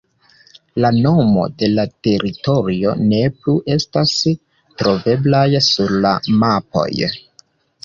La 0.83 0.89
nomo 0.95 1.43
de 1.63 1.69
la 1.73 1.85
teritorio 2.07 2.95
ne 3.11 3.21
plu 3.37 3.55
estas 3.77 4.15
troveblaj 4.83 5.45
sur 5.69 5.97
la 6.09 6.17
mapoj. 6.43 6.91